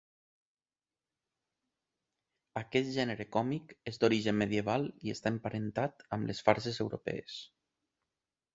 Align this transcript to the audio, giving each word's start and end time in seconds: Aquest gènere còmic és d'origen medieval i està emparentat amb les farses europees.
Aquest 2.61 2.89
gènere 2.95 3.29
còmic 3.37 3.75
és 3.93 4.01
d'origen 4.05 4.39
medieval 4.45 4.89
i 5.09 5.15
està 5.17 5.35
emparentat 5.37 6.05
amb 6.17 6.33
les 6.33 6.45
farses 6.49 6.83
europees. 6.87 7.39